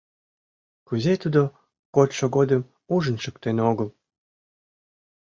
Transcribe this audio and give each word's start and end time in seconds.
Кузе 0.87 1.13
тудо 1.23 1.41
кодшо 1.95 2.25
годым 2.35 2.61
ужын 2.95 3.17
шуктен 3.23 3.57
огыл? 3.69 3.89